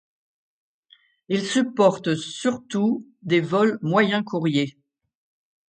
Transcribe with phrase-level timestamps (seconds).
[1.27, 4.75] Il supporte surtout des vols moyens courriers.